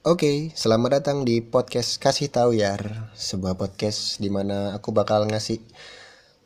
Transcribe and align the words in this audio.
Oke, 0.00 0.48
selamat 0.56 1.04
datang 1.04 1.28
di 1.28 1.44
podcast 1.44 2.00
Kasih 2.00 2.32
Tahu 2.32 2.56
Yar, 2.56 3.12
sebuah 3.12 3.52
podcast 3.60 4.16
di 4.16 4.32
mana 4.32 4.72
aku 4.72 4.96
bakal 4.96 5.28
ngasih 5.28 5.60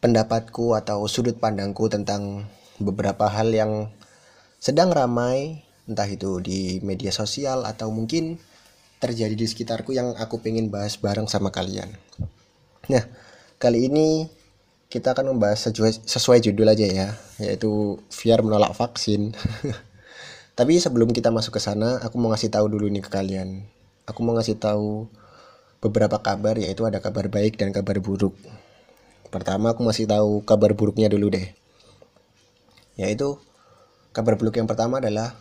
pendapatku 0.02 0.74
atau 0.74 1.06
sudut 1.06 1.38
pandangku 1.38 1.86
tentang 1.86 2.50
beberapa 2.82 3.30
hal 3.30 3.54
yang 3.54 3.94
sedang 4.58 4.90
ramai, 4.90 5.62
entah 5.86 6.10
itu 6.10 6.42
di 6.42 6.82
media 6.82 7.14
sosial 7.14 7.62
atau 7.62 7.94
mungkin 7.94 8.42
terjadi 8.98 9.38
di 9.38 9.46
sekitarku 9.46 9.94
yang 9.94 10.18
aku 10.18 10.42
pengen 10.42 10.74
bahas 10.74 10.98
bareng 10.98 11.30
sama 11.30 11.54
kalian. 11.54 11.94
Nah, 12.90 13.06
kali 13.62 13.86
ini 13.86 14.26
kita 14.90 15.14
akan 15.14 15.30
membahas 15.30 15.70
sesuai, 16.02 16.42
judul 16.42 16.74
aja 16.74 16.90
ya, 16.90 17.14
yaitu 17.38 18.02
VR 18.10 18.42
menolak 18.42 18.74
vaksin. 18.74 19.30
Tapi 20.54 20.78
sebelum 20.78 21.10
kita 21.10 21.34
masuk 21.34 21.58
ke 21.58 21.60
sana, 21.62 21.98
aku 21.98 22.14
mau 22.14 22.30
ngasih 22.30 22.46
tahu 22.46 22.70
dulu 22.70 22.86
nih 22.86 23.02
ke 23.02 23.10
kalian. 23.10 23.66
Aku 24.06 24.22
mau 24.22 24.38
ngasih 24.38 24.54
tahu 24.54 25.10
beberapa 25.82 26.22
kabar 26.22 26.54
yaitu 26.54 26.86
ada 26.86 27.02
kabar 27.02 27.26
baik 27.26 27.58
dan 27.58 27.74
kabar 27.74 27.98
buruk. 27.98 28.38
Pertama 29.34 29.74
aku 29.74 29.82
masih 29.82 30.06
tahu 30.06 30.46
kabar 30.46 30.78
buruknya 30.78 31.10
dulu 31.10 31.34
deh. 31.34 31.50
Yaitu 32.94 33.34
kabar 34.14 34.38
buruk 34.38 34.54
yang 34.54 34.70
pertama 34.70 35.02
adalah 35.02 35.34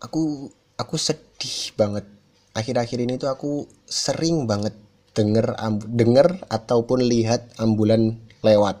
aku 0.00 0.48
aku 0.80 0.96
sedih 0.96 1.76
banget. 1.76 2.08
Akhir-akhir 2.56 2.98
ini 3.04 3.20
tuh 3.20 3.28
aku 3.28 3.68
sering 3.84 4.48
banget 4.48 4.72
denger 5.12 5.52
denger 5.92 6.40
ataupun 6.48 7.04
lihat 7.04 7.52
ambulan 7.60 8.16
lewat. 8.40 8.80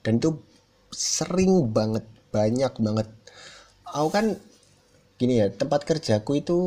Dan 0.00 0.24
itu 0.24 0.40
sering 0.88 1.68
banget, 1.68 2.08
banyak 2.32 2.72
banget 2.80 3.08
aku 3.94 4.08
kan 4.12 4.26
gini 5.18 5.42
ya 5.42 5.50
tempat 5.50 5.82
kerjaku 5.82 6.38
itu 6.38 6.58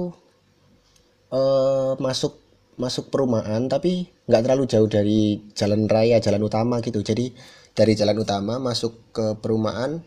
uh, 1.32 1.94
masuk 1.98 2.38
masuk 2.80 3.14
perumahan 3.14 3.70
tapi 3.70 4.10
nggak 4.28 4.42
terlalu 4.42 4.66
jauh 4.66 4.90
dari 4.90 5.40
jalan 5.54 5.86
raya 5.86 6.18
jalan 6.20 6.42
utama 6.44 6.82
gitu. 6.84 7.00
Jadi 7.04 7.32
dari 7.72 7.94
jalan 7.96 8.18
utama 8.20 8.60
masuk 8.60 9.14
ke 9.16 9.26
perumahan 9.40 10.02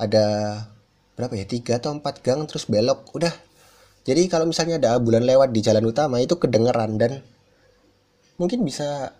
ada 0.00 0.26
berapa 1.18 1.36
ya 1.36 1.44
tiga 1.44 1.76
atau 1.76 1.92
empat 1.96 2.24
gang 2.24 2.46
terus 2.48 2.68
belok 2.70 3.10
udah. 3.16 3.32
Jadi 4.04 4.32
kalau 4.32 4.48
misalnya 4.48 4.80
ada 4.80 4.96
bulan 4.96 5.24
lewat 5.28 5.52
di 5.52 5.60
jalan 5.60 5.84
utama 5.84 6.16
itu 6.24 6.40
kedengeran 6.40 6.96
dan 6.96 7.20
mungkin 8.40 8.64
bisa 8.64 9.12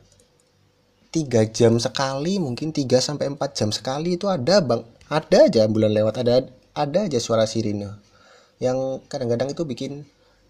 tiga 1.13 1.45
jam 1.45 1.77
sekali 1.77 2.41
mungkin 2.41 2.73
tiga 2.73 3.03
sampai 3.03 3.29
empat 3.29 3.53
jam 3.53 3.69
sekali 3.75 4.17
itu 4.17 4.31
ada 4.31 4.63
bang 4.65 4.81
ada 5.11 5.39
aja 5.51 5.67
bulan 5.67 5.93
lewat 5.93 6.15
ada 6.23 6.49
ada 6.85 7.07
aja 7.07 7.19
suara 7.21 7.45
sirine. 7.45 7.91
Yang 8.61 9.05
kadang-kadang 9.09 9.53
itu 9.53 9.63
bikin 9.65 9.93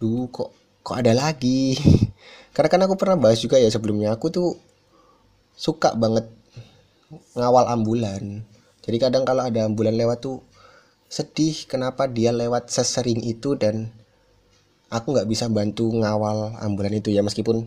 duh 0.03 0.27
kok 0.33 0.51
kok 0.81 0.97
ada 0.99 1.13
lagi? 1.13 1.77
Karena 2.55 2.69
kan 2.69 2.81
aku 2.87 2.95
pernah 2.99 3.17
bahas 3.19 3.39
juga 3.39 3.61
ya 3.61 3.71
sebelumnya 3.71 4.15
aku 4.17 4.33
tuh 4.33 4.59
suka 5.55 5.95
banget 5.95 6.27
ngawal 7.37 7.69
ambulan. 7.71 8.43
Jadi 8.81 8.97
kadang 8.97 9.23
kalau 9.29 9.45
ada 9.45 9.67
ambulan 9.67 9.95
lewat 9.95 10.25
tuh 10.25 10.43
sedih 11.11 11.67
kenapa 11.67 12.07
dia 12.07 12.31
lewat 12.31 12.71
sesering 12.71 13.21
itu 13.27 13.59
dan 13.59 13.91
aku 14.91 15.15
nggak 15.15 15.29
bisa 15.29 15.47
bantu 15.51 15.91
ngawal 15.95 16.57
ambulan 16.59 16.97
itu 16.97 17.13
ya. 17.13 17.23
Meskipun 17.23 17.67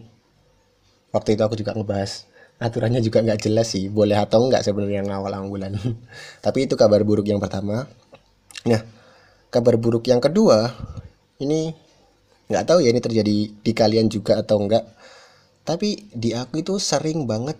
waktu 1.14 1.38
itu 1.38 1.42
aku 1.46 1.56
juga 1.56 1.78
ngebahas 1.78 2.28
aturannya 2.64 3.04
juga 3.04 3.20
nggak 3.20 3.40
jelas 3.44 3.76
sih 3.76 3.92
boleh 3.92 4.16
atau 4.16 4.48
nggak 4.48 4.64
sebenarnya 4.64 5.04
ngawal 5.04 5.32
ambulan. 5.36 5.76
Tapi 6.46 6.66
itu 6.66 6.80
kabar 6.80 7.04
buruk 7.04 7.28
yang 7.28 7.44
pertama 7.44 7.88
Nah, 8.64 8.82
kabar 9.52 9.76
buruk 9.76 10.08
yang 10.08 10.24
kedua, 10.24 10.72
ini 11.44 11.76
nggak 12.48 12.66
tahu 12.68 12.80
ya 12.84 12.92
ini 12.92 13.02
terjadi 13.04 13.36
di 13.52 13.72
kalian 13.76 14.08
juga 14.08 14.40
atau 14.40 14.60
enggak. 14.64 14.88
Tapi 15.64 16.12
di 16.12 16.36
aku 16.36 16.60
itu 16.60 16.76
sering 16.80 17.24
banget 17.24 17.56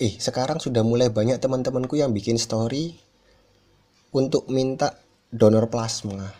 eh 0.00 0.16
sekarang 0.18 0.58
sudah 0.58 0.80
mulai 0.82 1.12
banyak 1.12 1.36
teman-temanku 1.36 1.94
yang 2.00 2.10
bikin 2.10 2.40
story 2.40 2.96
untuk 4.12 4.48
minta 4.52 4.96
donor 5.32 5.68
plasma. 5.72 6.32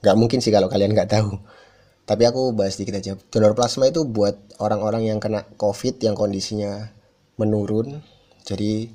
Nggak 0.00 0.16
mungkin 0.16 0.38
sih 0.40 0.52
kalau 0.52 0.68
kalian 0.68 0.92
nggak 0.92 1.10
tahu. 1.12 1.36
Tapi 2.04 2.22
aku 2.28 2.52
bahas 2.52 2.76
dikit 2.76 2.96
aja. 3.00 3.16
Donor 3.32 3.56
plasma 3.56 3.88
itu 3.88 4.04
buat 4.04 4.36
orang-orang 4.60 5.08
yang 5.08 5.18
kena 5.20 5.48
COVID 5.56 6.04
yang 6.04 6.12
kondisinya 6.12 6.92
menurun. 7.40 8.04
Jadi 8.44 8.92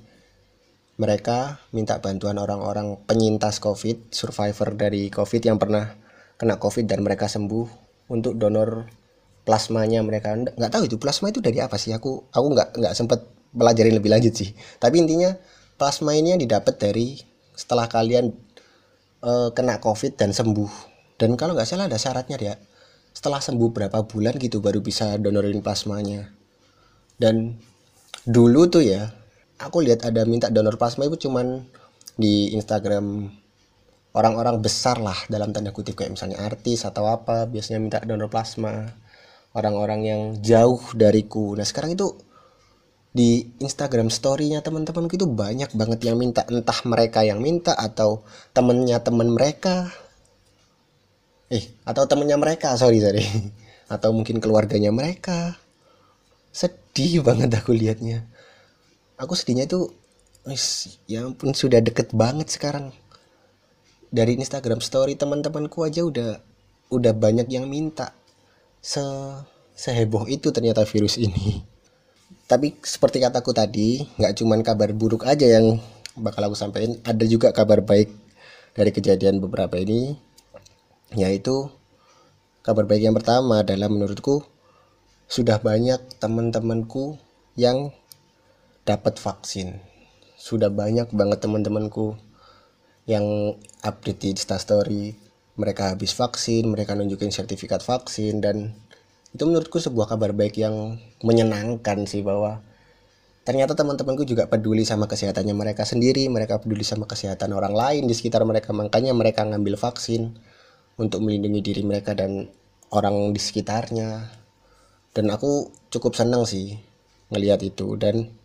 mereka 0.99 1.63
minta 1.71 1.95
bantuan 2.03 2.35
orang-orang 2.35 2.99
penyintas 3.07 3.63
COVID, 3.63 4.11
survivor 4.11 4.75
dari 4.75 5.07
COVID 5.07 5.41
yang 5.47 5.55
pernah 5.55 5.95
kena 6.35 6.59
COVID 6.59 6.91
dan 6.91 6.99
mereka 7.07 7.31
sembuh 7.31 7.67
untuk 8.11 8.35
donor 8.35 8.91
plasmanya 9.47 10.03
mereka. 10.03 10.35
Nggak 10.35 10.71
tahu 10.75 10.83
itu 10.91 10.99
plasma 10.99 11.31
itu 11.31 11.39
dari 11.39 11.63
apa 11.63 11.79
sih? 11.79 11.95
Aku 11.95 12.27
aku 12.27 12.47
nggak 12.51 12.83
nggak 12.83 12.93
sempet 12.99 13.23
belajarin 13.55 13.95
lebih 13.95 14.11
lanjut 14.11 14.35
sih. 14.35 14.51
Tapi 14.75 14.99
intinya 14.99 15.31
plasma 15.79 16.11
ini 16.19 16.35
yang 16.35 16.41
didapat 16.43 16.75
dari 16.75 17.15
setelah 17.55 17.87
kalian 17.87 18.35
uh, 19.23 19.55
kena 19.55 19.79
covid 19.79 20.19
dan 20.19 20.35
sembuh. 20.35 20.91
Dan 21.15 21.39
kalau 21.39 21.55
nggak 21.55 21.67
salah 21.67 21.87
ada 21.87 21.95
syaratnya 21.95 22.35
ya 22.39 22.55
setelah 23.15 23.39
sembuh 23.39 23.71
berapa 23.71 24.03
bulan 24.03 24.35
gitu 24.35 24.59
baru 24.59 24.83
bisa 24.83 25.15
donorin 25.15 25.63
plasmanya. 25.63 26.27
Dan 27.15 27.55
dulu 28.27 28.67
tuh 28.67 28.83
ya 28.83 29.18
aku 29.59 29.83
lihat 29.83 30.07
ada 30.07 30.23
minta 30.23 30.47
donor 30.47 30.79
plasma 30.79 31.05
itu 31.05 31.27
cuman 31.27 31.67
di 32.15 32.55
Instagram 32.55 33.27
orang-orang 34.15 34.63
besar 34.63 34.97
lah 34.97 35.15
dalam 35.27 35.51
tanda 35.51 35.75
kutip 35.75 35.99
kayak 35.99 36.15
misalnya 36.15 36.39
artis 36.41 36.87
atau 36.87 37.05
apa 37.11 37.45
biasanya 37.45 37.79
minta 37.83 37.99
donor 38.01 38.31
plasma. 38.31 38.95
Orang-orang 39.49 40.01
yang 40.05 40.21
jauh 40.45 40.93
dariku. 40.93 41.57
Nah 41.57 41.65
sekarang 41.65 41.97
itu 41.97 42.13
di 43.09 43.49
Instagram 43.57 44.13
story-nya 44.13 44.61
teman-temanku 44.61 45.17
itu 45.17 45.25
banyak 45.25 45.73
banget 45.73 46.05
yang 46.05 46.21
minta. 46.21 46.45
Entah 46.45 46.77
mereka 46.85 47.25
yang 47.25 47.41
minta 47.41 47.73
atau 47.73 48.21
temennya 48.53 49.01
temen 49.01 49.33
mereka. 49.33 49.89
Eh 51.49 51.65
atau 51.81 52.05
temennya 52.05 52.37
mereka 52.37 52.77
sorry 52.77 53.01
sorry. 53.01 53.25
Atau 53.89 54.13
mungkin 54.13 54.37
keluarganya 54.37 54.93
mereka. 54.93 55.57
Sedih 56.53 57.25
banget 57.25 57.49
aku 57.57 57.73
liatnya 57.73 58.28
aku 59.19 59.35
sedihnya 59.35 59.67
itu 59.67 59.91
ya 61.05 61.27
ampun 61.27 61.51
sudah 61.51 61.83
deket 61.83 62.15
banget 62.15 62.49
sekarang. 62.55 62.95
Dari 64.09 64.33
Instagram 64.39 64.81
story 64.81 65.13
teman-temanku 65.13 65.85
aja 65.85 66.01
udah 66.01 66.41
udah 66.89 67.13
banyak 67.13 67.45
yang 67.53 67.69
minta 67.69 68.15
se 68.81 69.03
seheboh 69.77 70.25
itu 70.25 70.49
ternyata 70.49 70.87
virus 70.87 71.19
ini. 71.19 71.61
Tapi 72.49 72.73
seperti 72.81 73.21
kataku 73.21 73.53
tadi 73.53 74.01
nggak 74.17 74.33
cuman 74.41 74.65
kabar 74.65 74.89
buruk 74.95 75.27
aja 75.29 75.45
yang 75.45 75.77
bakal 76.17 76.49
aku 76.49 76.57
sampaikan 76.57 76.97
ada 77.05 77.21
juga 77.29 77.53
kabar 77.53 77.85
baik 77.85 78.09
dari 78.73 78.89
kejadian 78.89 79.37
beberapa 79.37 79.77
ini 79.77 80.17
yaitu 81.13 81.69
kabar 82.65 82.85
baik 82.85 83.05
yang 83.05 83.15
pertama 83.17 83.61
adalah 83.61 83.89
menurutku 83.89 84.41
sudah 85.29 85.61
banyak 85.61 86.01
teman-temanku 86.17 87.21
yang 87.53 87.93
dapat 88.89 89.21
vaksin. 89.21 89.77
Sudah 90.33 90.73
banyak 90.73 91.13
banget 91.13 91.45
teman-temanku 91.45 92.17
yang 93.05 93.53
update 93.85 94.19
di 94.25 94.27
instastory. 94.33 95.13
Mereka 95.59 95.93
habis 95.93 96.17
vaksin 96.17 96.65
mereka 96.65 96.97
nunjukin 96.97 97.29
sertifikat 97.29 97.85
vaksin 97.85 98.41
dan 98.41 98.73
itu 99.29 99.43
menurutku 99.45 99.77
sebuah 99.77 100.09
kabar 100.09 100.33
baik 100.33 100.57
yang 100.57 100.97
menyenangkan 101.21 102.09
sih 102.09 102.25
bahwa 102.25 102.65
ternyata 103.45 103.77
teman-temanku 103.77 104.25
juga 104.25 104.49
peduli 104.49 104.81
sama 104.87 105.05
kesehatannya 105.05 105.53
mereka 105.53 105.85
sendiri 105.85 106.25
mereka 106.31 106.57
peduli 106.57 106.81
sama 106.81 107.05
kesehatan 107.05 107.53
orang 107.53 107.77
lain 107.77 108.09
di 108.09 108.15
sekitar 108.17 108.41
mereka. 108.47 108.73
Makanya 108.73 109.13
mereka 109.13 109.45
ngambil 109.45 109.77
vaksin 109.77 110.33
untuk 110.97 111.21
melindungi 111.21 111.61
diri 111.61 111.83
mereka 111.85 112.17
dan 112.17 112.49
orang 112.89 113.35
di 113.35 113.41
sekitarnya. 113.43 114.31
Dan 115.13 115.29
aku 115.29 115.69
cukup 115.91 116.15
senang 116.15 116.47
sih 116.47 116.79
ngelihat 117.29 117.59
itu. 117.67 117.99
Dan 117.99 118.38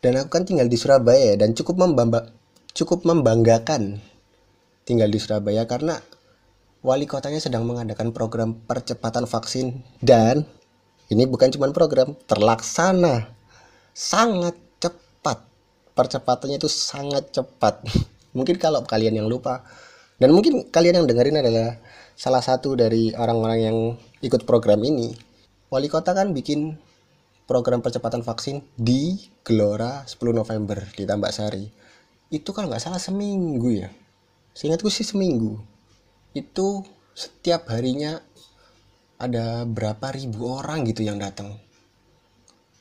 dan 0.00 0.16
aku 0.16 0.32
kan 0.32 0.48
tinggal 0.48 0.64
di 0.64 0.80
Surabaya 0.80 1.36
dan 1.36 1.52
cukup 1.52 1.76
membamba, 1.76 2.32
cukup 2.72 3.04
membanggakan 3.04 4.00
tinggal 4.88 5.12
di 5.12 5.20
Surabaya 5.20 5.68
karena 5.68 6.00
wali 6.80 7.04
kotanya 7.04 7.36
sedang 7.36 7.68
mengadakan 7.68 8.16
program 8.16 8.56
percepatan 8.64 9.28
vaksin. 9.28 9.84
Dan 10.00 10.48
ini 11.12 11.28
bukan 11.28 11.52
cuma 11.52 11.68
program 11.70 12.16
terlaksana. 12.24 13.28
Sangat 13.92 14.56
cepat. 14.80 15.44
Percepatannya 15.92 16.56
itu 16.56 16.70
sangat 16.72 17.28
cepat. 17.36 17.84
Mungkin 18.36 18.56
kalau 18.56 18.80
kalian 18.88 19.20
yang 19.20 19.28
lupa. 19.28 19.66
Dan 20.20 20.36
mungkin 20.36 20.68
kalian 20.68 21.00
yang 21.00 21.08
dengerin 21.08 21.40
adalah 21.40 21.80
salah 22.12 22.44
satu 22.44 22.76
dari 22.76 23.08
orang-orang 23.16 23.58
yang 23.64 23.76
ikut 24.20 24.44
program 24.44 24.84
ini. 24.84 25.16
Wali 25.72 25.88
kota 25.88 26.12
kan 26.12 26.36
bikin 26.36 26.76
program 27.50 27.82
percepatan 27.82 28.22
vaksin 28.22 28.62
di 28.78 29.18
Gelora 29.42 30.06
10 30.06 30.22
November 30.30 30.86
di 30.94 31.02
Tambak 31.02 31.34
Sari. 31.34 31.66
Itu 32.30 32.54
kalau 32.54 32.70
nggak 32.70 32.78
salah 32.78 33.02
seminggu 33.02 33.74
ya. 33.74 33.90
Seingatku 34.54 34.86
sih 34.86 35.02
seminggu. 35.02 35.58
Itu 36.30 36.86
setiap 37.10 37.66
harinya 37.74 38.22
ada 39.18 39.66
berapa 39.66 40.14
ribu 40.14 40.46
orang 40.46 40.86
gitu 40.86 41.02
yang 41.02 41.18
datang. 41.18 41.58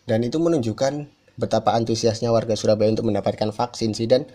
Dan 0.06 0.22
itu 0.22 0.38
menunjukkan 0.38 1.10
betapa 1.42 1.74
antusiasnya 1.74 2.30
warga 2.30 2.54
Surabaya 2.54 2.94
untuk 2.94 3.10
mendapatkan 3.10 3.50
vaksin 3.50 3.98
sih. 3.98 4.06
Dan 4.06 4.30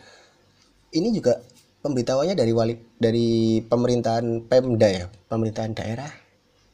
ini 0.91 1.15
juga 1.15 1.39
pemberitahuannya 1.87 2.35
dari 2.35 2.51
wali 2.51 2.75
dari 2.99 3.63
pemerintahan 3.63 4.51
Pemda 4.51 4.89
ya 4.91 5.07
pemerintahan 5.31 5.79
daerah. 5.79 6.11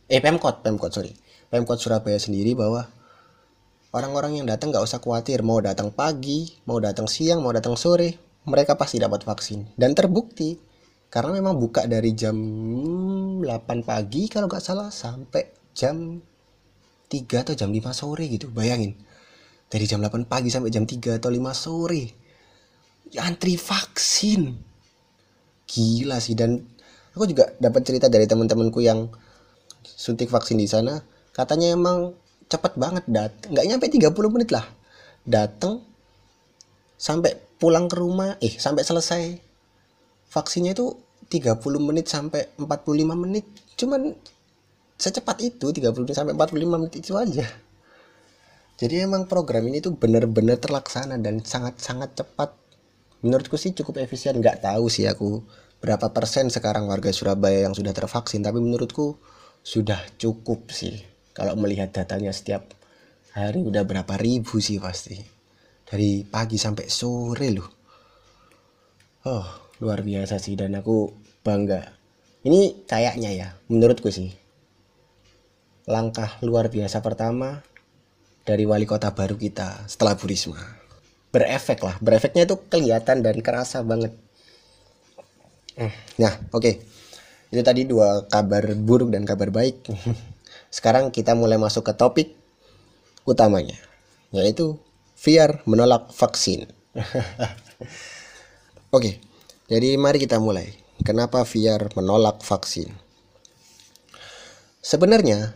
Eh 0.08 0.24
Pemkot 0.24 0.64
Pemkot 0.64 0.96
sorry. 0.96 1.12
Pemkot 1.52 1.76
Surabaya 1.76 2.16
sendiri 2.16 2.56
bahwa 2.56 2.88
orang-orang 3.90 4.42
yang 4.42 4.46
datang 4.46 4.70
nggak 4.70 4.86
usah 4.86 5.02
khawatir 5.02 5.42
mau 5.42 5.58
datang 5.58 5.90
pagi 5.90 6.58
mau 6.66 6.78
datang 6.78 7.10
siang 7.10 7.42
mau 7.42 7.50
datang 7.50 7.74
sore 7.74 8.30
mereka 8.48 8.76
pasti 8.78 8.96
dapat 8.96 9.22
vaksin. 9.26 9.76
Dan 9.76 9.92
terbukti 9.92 10.56
karena 11.10 11.34
memang 11.36 11.58
buka 11.58 11.84
dari 11.84 12.14
jam 12.14 12.36
8 13.42 13.44
pagi 13.84 14.30
kalau 14.30 14.46
nggak 14.48 14.62
salah 14.62 14.88
sampai 14.88 15.50
jam 15.74 16.22
3 17.10 17.42
atau 17.42 17.54
jam 17.58 17.68
5 17.68 17.92
sore 17.92 18.24
gitu 18.30 18.48
bayangin. 18.48 18.96
Dari 19.70 19.84
jam 19.84 20.00
8 20.00 20.24
pagi 20.24 20.48
sampai 20.48 20.70
jam 20.72 20.88
3 20.88 21.20
atau 21.20 21.28
5 21.28 21.36
sore 21.52 22.04
antri 23.18 23.58
vaksin. 23.58 24.54
Gila 25.66 26.18
sih 26.22 26.38
dan 26.38 26.62
aku 27.14 27.26
juga 27.26 27.54
dapat 27.58 27.82
cerita 27.86 28.06
dari 28.06 28.26
teman-temanku 28.26 28.80
yang 28.82 29.10
suntik 29.82 30.30
vaksin 30.30 30.58
di 30.58 30.66
sana. 30.70 31.02
Katanya 31.34 31.74
emang 31.74 32.14
cepet 32.50 32.72
banget 32.74 33.04
dat 33.06 33.32
nggak 33.46 33.66
nyampe 33.70 33.86
30 33.86 34.34
menit 34.34 34.50
lah. 34.50 34.66
Datang 35.22 35.86
sampai 36.98 37.38
pulang 37.56 37.86
ke 37.86 37.96
rumah 37.96 38.34
eh 38.42 38.58
sampai 38.58 38.82
selesai. 38.82 39.22
Vaksinnya 40.30 40.74
itu 40.74 40.98
30 41.30 41.62
menit 41.78 42.10
sampai 42.10 42.50
45 42.58 43.14
menit. 43.14 43.46
Cuman 43.78 44.10
secepat 44.98 45.38
itu 45.46 45.70
30 45.70 46.02
menit 46.02 46.16
sampai 46.18 46.34
45 46.34 46.82
menit 46.82 46.94
itu 46.98 47.14
aja. 47.14 47.46
Jadi 48.80 48.94
emang 49.04 49.30
program 49.30 49.68
ini 49.70 49.78
tuh 49.78 49.94
bener-bener 49.94 50.58
terlaksana 50.58 51.20
dan 51.22 51.44
sangat-sangat 51.46 52.18
cepat. 52.18 52.56
Menurutku 53.20 53.54
sih 53.60 53.76
cukup 53.76 54.00
efisien. 54.02 54.40
Nggak 54.40 54.64
tahu 54.64 54.88
sih 54.88 55.06
aku 55.06 55.44
berapa 55.80 56.12
persen 56.12 56.52
sekarang 56.52 56.90
warga 56.90 57.08
Surabaya 57.08 57.64
yang 57.64 57.72
sudah 57.72 57.96
tervaksin 57.96 58.44
tapi 58.44 58.60
menurutku 58.60 59.16
sudah 59.64 60.00
cukup 60.20 60.68
sih 60.72 61.09
kalau 61.36 61.54
melihat 61.58 61.94
datanya 61.94 62.34
setiap 62.34 62.74
hari 63.34 63.62
udah 63.62 63.86
berapa 63.86 64.14
ribu 64.18 64.58
sih 64.58 64.82
pasti. 64.82 65.18
Dari 65.86 66.22
pagi 66.22 66.54
sampai 66.54 66.86
sore 66.86 67.48
loh. 67.50 67.70
Oh 69.26 69.46
luar 69.82 70.06
biasa 70.06 70.38
sih 70.38 70.54
dan 70.54 70.78
aku 70.78 71.10
bangga. 71.42 71.82
Ini 72.46 72.86
kayaknya 72.86 73.30
ya 73.34 73.48
menurutku 73.70 74.08
sih. 74.08 74.30
Langkah 75.90 76.38
luar 76.46 76.70
biasa 76.70 77.02
pertama 77.02 77.60
dari 78.46 78.64
wali 78.64 78.86
kota 78.86 79.10
baru 79.10 79.34
kita 79.34 79.90
setelah 79.90 80.14
Bu 80.14 80.30
Risma. 80.30 80.62
Berefek 81.30 81.82
lah 81.82 81.98
berefeknya 81.98 82.46
itu 82.46 82.58
kelihatan 82.70 83.22
dan 83.22 83.36
kerasa 83.42 83.82
banget. 83.82 84.14
Nah 86.18 86.34
oke. 86.50 86.62
Okay 86.62 86.74
itu 87.50 87.62
tadi 87.66 87.82
dua 87.82 88.30
kabar 88.30 88.62
buruk 88.78 89.10
dan 89.10 89.26
kabar 89.26 89.50
baik 89.50 89.82
sekarang 90.70 91.10
kita 91.10 91.34
mulai 91.34 91.58
masuk 91.58 91.90
ke 91.90 91.94
topik 91.98 92.28
utamanya 93.26 93.76
yaitu 94.30 94.78
VR 95.20 95.60
menolak 95.66 96.08
vaksin. 96.14 96.70
Oke 98.96 99.20
jadi 99.70 99.94
mari 99.94 100.18
kita 100.18 100.42
mulai. 100.42 100.74
Kenapa 101.06 101.46
VR 101.46 101.94
menolak 101.94 102.42
vaksin? 102.42 102.90
Sebenarnya 104.82 105.54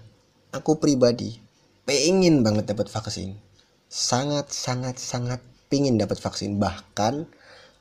aku 0.55 0.79
pribadi 0.79 1.43
pengen 1.83 2.47
banget 2.47 2.71
dapat 2.71 2.87
vaksin. 2.87 3.35
Sangat 3.91 4.55
sangat 4.55 5.03
sangat 5.03 5.43
pingin 5.67 5.99
dapat 5.99 6.23
vaksin. 6.23 6.63
Bahkan 6.63 7.27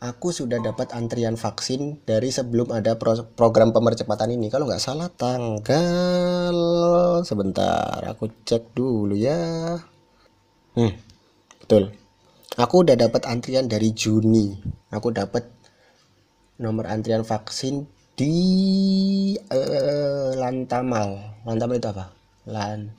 aku 0.04 0.36
sudah 0.36 0.60
dapat 0.60 0.92
antrian 0.92 1.40
vaksin 1.40 2.04
dari 2.04 2.28
sebelum 2.28 2.76
ada 2.76 3.00
pro 3.00 3.16
program 3.40 3.72
pemercepatan 3.72 4.36
ini. 4.36 4.52
Kalau 4.52 4.68
nggak 4.68 4.84
salah 4.84 5.08
tanggal 5.08 6.58
sebentar 7.24 8.04
aku 8.04 8.28
cek 8.44 8.76
dulu 8.76 9.16
ya. 9.16 9.80
Hmm 10.76 10.92
betul. 11.64 11.96
Aku 12.60 12.84
udah 12.84 13.00
dapat 13.00 13.24
antrian 13.26 13.66
dari 13.72 13.96
Juni. 13.96 14.52
Aku 14.92 15.10
dapat 15.10 15.48
nomor 16.60 16.86
antrian 16.86 17.24
vaksin 17.24 17.88
di 18.14 18.36
uh, 19.50 20.36
Lantamal. 20.38 21.40
Lantamal 21.48 21.80
itu 21.80 21.90
apa? 21.90 22.12
Lan 22.46 22.92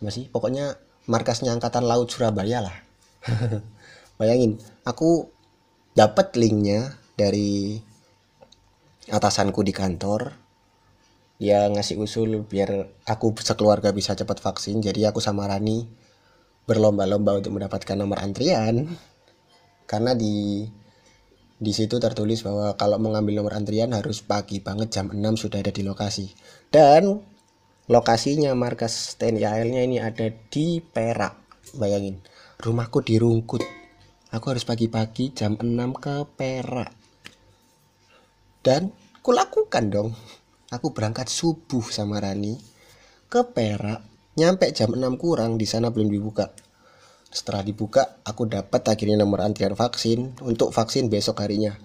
masih 0.00 0.30
pokoknya 0.32 0.78
markasnya 1.06 1.52
angkatan 1.52 1.84
laut 1.84 2.08
Surabaya 2.08 2.64
lah. 2.64 2.76
Bayangin 4.18 4.58
aku 4.82 5.37
dapat 5.98 6.38
linknya 6.38 6.94
dari 7.18 7.74
atasanku 9.10 9.66
di 9.66 9.74
kantor. 9.74 10.30
Dia 11.42 11.66
ngasih 11.66 11.98
usul 11.98 12.46
biar 12.46 13.02
aku 13.02 13.34
sekeluarga 13.42 13.90
bisa 13.90 14.14
cepat 14.14 14.38
vaksin. 14.38 14.78
Jadi 14.78 15.02
aku 15.10 15.18
sama 15.18 15.50
Rani 15.50 15.82
berlomba-lomba 16.70 17.42
untuk 17.42 17.58
mendapatkan 17.58 17.98
nomor 17.98 18.22
antrian. 18.22 18.86
Karena 19.90 20.14
di 20.14 20.62
di 21.58 21.72
situ 21.74 21.98
tertulis 21.98 22.46
bahwa 22.46 22.78
kalau 22.78 23.02
mengambil 23.02 23.42
nomor 23.42 23.58
antrian 23.58 23.90
harus 23.90 24.22
pagi 24.22 24.62
banget 24.62 24.94
jam 24.94 25.10
6 25.10 25.18
sudah 25.34 25.58
ada 25.58 25.74
di 25.74 25.82
lokasi. 25.82 26.30
Dan 26.70 27.18
lokasinya 27.90 28.54
markas 28.54 29.18
TNI 29.18 29.42
AL-nya 29.42 29.82
ini 29.82 29.98
ada 29.98 30.30
di 30.30 30.78
Perak. 30.78 31.34
Bayangin 31.74 32.22
rumahku 32.62 33.02
di 33.02 33.18
Rungkut 33.18 33.87
aku 34.28 34.44
harus 34.52 34.64
pagi-pagi 34.68 35.32
jam 35.32 35.56
6 35.56 35.64
ke 35.96 36.14
Perak. 36.36 36.92
Dan 38.60 38.92
kulakukan 39.24 39.84
dong. 39.88 40.10
Aku 40.68 40.92
berangkat 40.92 41.32
subuh 41.32 41.80
sama 41.88 42.20
Rani 42.20 42.60
ke 43.32 43.40
Perak. 43.40 44.04
Nyampe 44.36 44.68
jam 44.76 44.92
6 44.92 45.16
kurang 45.16 45.56
di 45.56 45.64
sana 45.64 45.88
belum 45.88 46.12
dibuka. 46.12 46.52
Setelah 47.28 47.64
dibuka 47.64 48.20
aku 48.24 48.48
dapat 48.48 48.84
akhirnya 48.88 49.20
nomor 49.20 49.44
antrian 49.44 49.76
vaksin 49.76 50.36
untuk 50.44 50.72
vaksin 50.72 51.12
besok 51.12 51.44
harinya. 51.44 51.76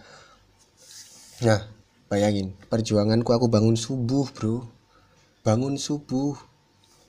Nah 1.43 1.67
bayangin 2.07 2.55
perjuanganku 2.67 3.31
aku 3.31 3.47
bangun 3.51 3.75
subuh 3.75 4.27
bro. 4.31 4.63
Bangun 5.43 5.75
subuh 5.75 6.39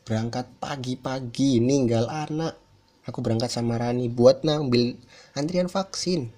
berangkat 0.02 0.50
pagi-pagi 0.58 1.62
ninggal 1.62 2.10
anak 2.10 2.63
aku 3.04 3.20
berangkat 3.20 3.52
sama 3.52 3.76
Rani 3.76 4.08
buat 4.08 4.44
ngambil 4.44 4.96
antrian 5.36 5.68
vaksin. 5.68 6.32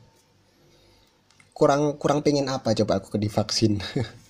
Kurang 1.57 1.97
kurang 1.97 2.21
pengen 2.21 2.53
apa 2.53 2.77
coba 2.77 3.01
aku 3.01 3.17
ke 3.17 3.19
divaksin 3.23 3.81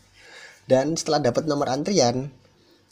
dan 0.70 0.94
setelah 0.94 1.18
dapat 1.18 1.50
nomor 1.50 1.66
antrian 1.66 2.30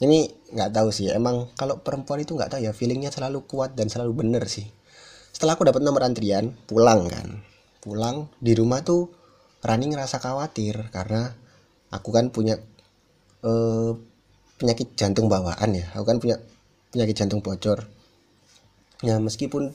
ini 0.03 0.27
nggak 0.51 0.75
tahu 0.75 0.91
sih 0.91 1.07
emang 1.07 1.55
kalau 1.55 1.79
perempuan 1.79 2.19
itu 2.19 2.35
nggak 2.35 2.51
tahu 2.51 2.67
ya 2.67 2.75
feelingnya 2.75 3.15
selalu 3.15 3.47
kuat 3.47 3.79
dan 3.79 3.87
selalu 3.87 4.25
bener 4.25 4.43
sih. 4.51 4.67
Setelah 5.31 5.55
aku 5.55 5.63
dapat 5.63 5.79
nomor 5.83 6.03
antrian 6.03 6.51
pulang 6.67 7.07
kan. 7.07 7.39
Pulang 7.79 8.27
di 8.41 8.51
rumah 8.57 8.83
tuh 8.83 9.07
Rani 9.63 9.87
ngerasa 9.87 10.19
khawatir 10.19 10.91
karena 10.91 11.31
aku 11.89 12.11
kan 12.11 12.27
punya 12.29 12.59
uh, 13.47 13.91
penyakit 14.59 14.99
jantung 14.99 15.31
bawaan 15.31 15.79
ya. 15.79 15.95
Aku 15.95 16.03
kan 16.03 16.19
punya 16.19 16.35
penyakit 16.91 17.15
jantung 17.15 17.39
bocor 17.39 17.87
ya 19.05 19.21
meskipun 19.21 19.69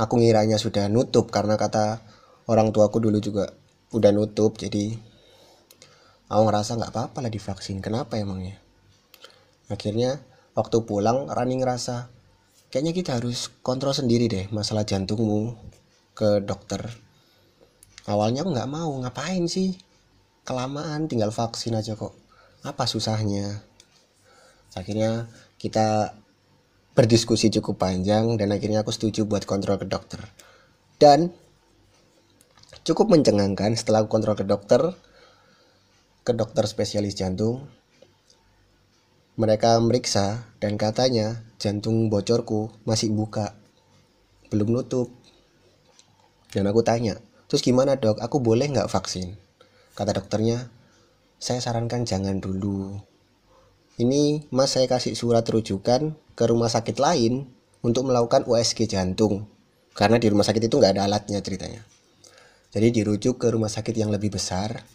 aku 0.00 0.14
ngiranya 0.16 0.56
sudah 0.56 0.88
nutup 0.88 1.28
karena 1.28 1.60
kata 1.60 2.00
orang 2.48 2.72
tuaku 2.72 3.04
dulu 3.04 3.20
juga 3.20 3.52
udah 3.92 4.08
nutup 4.08 4.56
jadi 4.56 4.96
aku 6.32 6.42
ngerasa 6.48 6.80
nggak 6.80 6.92
apa-apa 6.96 7.18
lah 7.20 7.32
divaksin. 7.32 7.84
Kenapa 7.84 8.16
emangnya 8.16 8.56
akhirnya 9.68 10.16
waktu 10.56 10.80
pulang 10.88 11.28
Rani 11.28 11.60
ngerasa 11.60 12.08
kayaknya 12.72 12.92
kita 12.96 13.10
harus 13.20 13.52
kontrol 13.60 13.92
sendiri 13.92 14.32
deh 14.32 14.48
masalah 14.48 14.88
jantungmu 14.88 15.52
ke 16.16 16.40
dokter. 16.40 16.88
Awalnya 18.08 18.48
aku 18.48 18.56
nggak 18.56 18.72
mau 18.72 18.88
ngapain 19.04 19.44
sih? 19.44 19.76
Kelamaan 20.48 21.12
tinggal 21.12 21.28
vaksin 21.28 21.76
aja 21.76 21.92
kok. 21.92 22.16
Apa 22.64 22.88
susahnya? 22.88 23.60
Akhirnya 24.72 25.28
kita 25.60 26.16
berdiskusi 26.98 27.46
cukup 27.54 27.78
panjang 27.78 28.34
dan 28.34 28.50
akhirnya 28.50 28.82
aku 28.82 28.90
setuju 28.90 29.22
buat 29.22 29.46
kontrol 29.46 29.78
ke 29.78 29.86
dokter. 29.86 30.18
Dan 30.98 31.30
cukup 32.82 33.06
mencengangkan 33.14 33.78
setelah 33.78 34.02
aku 34.02 34.18
kontrol 34.18 34.34
ke 34.34 34.42
dokter, 34.42 34.98
ke 36.26 36.34
dokter 36.34 36.66
spesialis 36.66 37.14
jantung, 37.14 37.70
mereka 39.38 39.78
meriksa 39.78 40.42
dan 40.58 40.74
katanya 40.74 41.38
jantung 41.62 42.10
bocorku 42.10 42.74
masih 42.82 43.14
buka, 43.14 43.54
belum 44.50 44.74
nutup. 44.74 45.14
Dan 46.50 46.66
aku 46.66 46.82
tanya, 46.82 47.22
terus 47.46 47.62
gimana 47.62 47.94
dok, 47.94 48.18
aku 48.18 48.42
boleh 48.42 48.66
nggak 48.74 48.90
vaksin? 48.90 49.38
Kata 49.94 50.18
dokternya, 50.18 50.66
saya 51.38 51.62
sarankan 51.62 52.02
jangan 52.02 52.42
dulu 52.42 52.98
ini 53.98 54.46
mas 54.54 54.78
saya 54.78 54.86
kasih 54.86 55.18
surat 55.18 55.42
rujukan 55.42 56.14
ke 56.38 56.46
rumah 56.46 56.70
sakit 56.70 57.02
lain 57.02 57.50
untuk 57.82 58.06
melakukan 58.06 58.46
USG 58.46 58.86
jantung. 58.86 59.50
Karena 59.90 60.22
di 60.22 60.30
rumah 60.30 60.46
sakit 60.46 60.70
itu 60.70 60.78
nggak 60.78 60.94
ada 60.94 61.10
alatnya 61.10 61.42
ceritanya. 61.42 61.82
Jadi 62.70 62.94
dirujuk 62.94 63.42
ke 63.42 63.50
rumah 63.50 63.66
sakit 63.66 63.90
yang 63.98 64.14
lebih 64.14 64.38
besar 64.38 64.86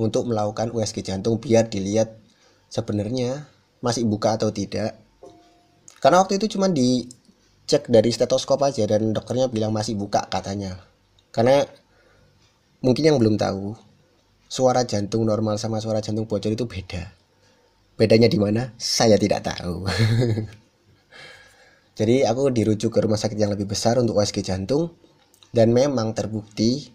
untuk 0.00 0.24
melakukan 0.24 0.72
USG 0.72 1.04
jantung 1.04 1.36
biar 1.36 1.68
dilihat 1.68 2.16
sebenarnya 2.72 3.44
masih 3.84 4.08
buka 4.08 4.40
atau 4.40 4.48
tidak. 4.48 4.96
Karena 6.00 6.24
waktu 6.24 6.40
itu 6.40 6.56
cuma 6.56 6.72
dicek 6.72 7.84
dari 7.92 8.08
stetoskop 8.08 8.64
aja 8.64 8.88
dan 8.88 9.12
dokternya 9.12 9.52
bilang 9.52 9.76
masih 9.76 9.92
buka 9.92 10.24
katanya. 10.32 10.80
Karena 11.28 11.68
mungkin 12.80 13.12
yang 13.12 13.20
belum 13.20 13.36
tahu 13.36 13.76
suara 14.48 14.88
jantung 14.88 15.28
normal 15.28 15.60
sama 15.60 15.84
suara 15.84 16.00
jantung 16.00 16.24
bocor 16.24 16.48
itu 16.48 16.64
beda. 16.64 17.12
Bedanya 18.00 18.32
di 18.32 18.40
mana? 18.40 18.72
Saya 18.80 19.20
tidak 19.20 19.44
tahu 19.44 19.84
jadi 21.98 22.30
aku 22.30 22.54
dirujuk 22.54 22.94
ke 22.94 23.02
rumah 23.02 23.18
sakit 23.18 23.34
yang 23.34 23.50
lebih 23.50 23.66
besar 23.66 23.98
untuk 23.98 24.22
USG 24.22 24.46
jantung. 24.46 24.94
Dan 25.50 25.74
memang 25.74 26.14
terbukti 26.14 26.94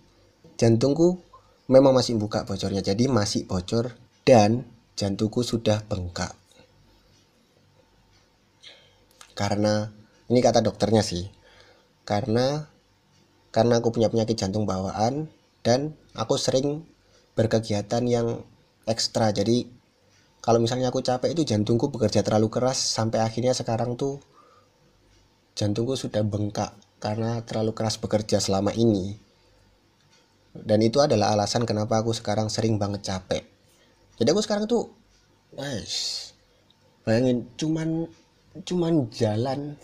jantungku 0.55 1.19
memang 1.67 1.91
masih 1.91 2.15
buka 2.15 2.48
bocornya. 2.48 2.79
Jadi 2.79 3.12
masih 3.12 3.43
bocor 3.43 3.91
dan 4.24 4.63
jantungku 4.95 5.43
sudah 5.43 5.83
bengkak. 5.91 6.31
Karena 9.36 9.91
ini 10.31 10.39
kata 10.39 10.63
dokternya 10.63 11.03
sih. 11.03 11.27
Karena 12.07 12.72
karena 13.51 13.83
aku 13.83 13.91
punya 13.91 14.07
penyakit 14.07 14.39
jantung 14.39 14.63
bawaan 14.63 15.27
dan 15.67 16.00
aku 16.15 16.39
sering 16.39 16.88
berkegiatan 17.36 18.07
yang 18.07 18.39
ekstra. 18.88 19.36
Jadi 19.36 19.67
kalau 20.39 20.63
misalnya 20.63 20.95
aku 20.95 21.03
capek 21.03 21.36
itu 21.36 21.43
jantungku 21.43 21.91
bekerja 21.91 22.24
terlalu 22.24 22.48
keras 22.48 22.79
sampai 22.79 23.19
akhirnya 23.19 23.51
sekarang 23.51 24.00
tuh 24.00 24.24
jantungku 25.53 25.93
sudah 25.98 26.22
bengkak 26.25 26.74
karena 26.98 27.41
terlalu 27.45 27.74
keras 27.77 27.98
bekerja 27.98 28.41
selama 28.41 28.74
ini. 28.74 29.17
Dan 30.53 30.86
itu 30.86 31.01
adalah 31.01 31.33
alasan 31.33 31.65
kenapa 31.65 32.01
aku 32.01 32.13
sekarang 32.13 32.50
sering 32.50 32.77
banget 32.77 33.05
capek. 33.10 33.41
Jadi 34.22 34.29
aku 34.29 34.41
sekarang 34.45 34.69
tuh 34.69 34.93
guys 35.53 36.29
bayangin 37.05 37.45
cuman 37.57 38.10
cuman 38.65 39.10
jalan 39.13 39.77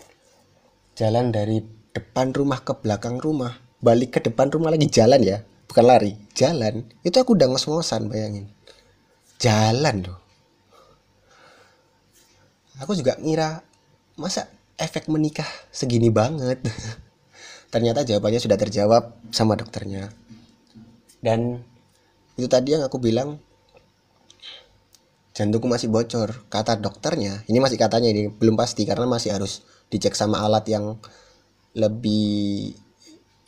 jalan 0.97 1.25
dari 1.29 1.61
depan 1.93 2.33
rumah 2.33 2.61
ke 2.61 2.73
belakang 2.73 3.21
rumah 3.21 3.57
balik 3.81 4.17
ke 4.17 4.19
depan 4.25 4.49
rumah 4.49 4.73
lagi 4.73 4.89
jalan 4.89 5.21
ya 5.21 5.41
bukan 5.69 5.85
lari 5.85 6.13
jalan. 6.33 6.85
Itu 7.05 7.21
aku 7.21 7.37
udah 7.37 7.47
ngos-ngosan 7.49 8.09
bayangin. 8.09 8.49
Jalan 9.39 10.09
loh. 10.09 10.19
Aku 12.79 12.95
juga 12.95 13.15
ngira 13.19 13.61
masa 14.15 14.47
efek 14.79 15.11
menikah 15.11 15.45
segini 15.69 16.07
banget. 16.09 16.63
Ternyata 17.73 18.07
jawabannya 18.07 18.41
sudah 18.41 18.57
terjawab 18.57 19.13
sama 19.29 19.53
dokternya. 19.59 20.09
Dan 21.19 21.61
itu 22.39 22.47
tadi 22.47 22.73
yang 22.73 22.87
aku 22.87 22.97
bilang 22.97 23.37
jantungku 25.35 25.67
masih 25.67 25.91
bocor. 25.91 26.47
Kata 26.47 26.79
dokternya 26.79 27.43
ini 27.51 27.59
masih 27.59 27.77
katanya 27.77 28.09
ini 28.09 28.31
belum 28.31 28.55
pasti 28.55 28.87
karena 28.87 29.05
masih 29.05 29.35
harus 29.35 29.61
dicek 29.91 30.15
sama 30.15 30.41
alat 30.41 30.65
yang 30.71 30.97
lebih 31.77 32.73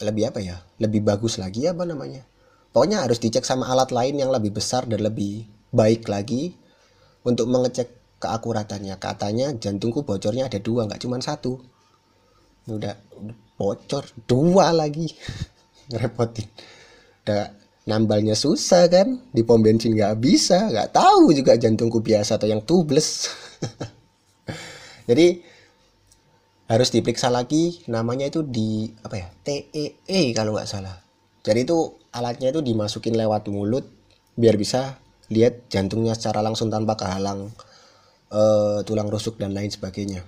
lebih 0.01 0.33
apa 0.33 0.39
ya 0.41 0.61
lebih 0.77 1.01
bagus 1.01 1.39
lagi 1.39 1.65
apa 1.65 1.88
namanya. 1.88 2.27
Pokoknya 2.71 3.03
harus 3.03 3.19
dicek 3.19 3.43
sama 3.43 3.67
alat 3.67 3.91
lain 3.91 4.19
yang 4.19 4.31
lebih 4.31 4.55
besar 4.55 4.88
dan 4.88 5.03
lebih 5.03 5.47
baik 5.71 6.07
lagi 6.07 6.55
untuk 7.23 7.47
mengecek 7.47 8.00
keakuratannya. 8.21 8.95
Katanya 9.01 9.51
jantungku 9.57 10.05
bocornya 10.05 10.45
ada 10.45 10.61
dua 10.61 10.85
nggak 10.85 11.01
cuma 11.01 11.17
satu. 11.17 11.57
Udah 12.69 12.93
bocor 13.57 14.05
dua 14.29 14.69
lagi. 14.71 15.09
Ngerepotin 15.89 16.47
udah 17.25 17.53
nambalnya 17.89 18.37
susah 18.37 18.85
kan? 18.87 19.17
Di 19.33 19.41
pom 19.41 19.59
bensin 19.59 19.97
nggak 19.97 20.15
bisa 20.21 20.69
nggak 20.69 20.93
tahu 20.93 21.33
juga 21.33 21.57
jantungku 21.57 21.99
biasa 21.99 22.37
atau 22.37 22.47
yang 22.49 22.61
tubles 22.65 23.29
jadi 25.09 25.41
harus 26.71 26.89
diperiksa 26.93 27.27
lagi. 27.27 27.83
Namanya 27.91 28.31
itu 28.31 28.45
di 28.45 28.87
apa 29.03 29.15
ya? 29.19 29.27
TEE 29.43 30.07
e 30.07 30.21
kalau 30.31 30.55
nggak 30.55 30.69
salah. 30.69 30.95
Jadi 31.41 31.65
itu 31.65 31.77
alatnya 32.13 32.53
itu 32.53 32.61
dimasukin 32.61 33.17
lewat 33.17 33.49
mulut 33.49 33.89
biar 34.37 34.55
bisa 34.55 35.01
lihat 35.31 35.67
jantungnya 35.71 36.15
secara 36.15 36.43
langsung 36.43 36.67
tanpa 36.67 36.95
kehalang 36.99 37.51
uh, 38.31 38.79
tulang 38.88 39.11
rusuk 39.11 39.38
dan 39.38 39.51
lain 39.51 39.69
sebagainya 39.69 40.23